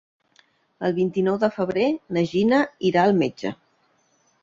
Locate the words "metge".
3.23-3.57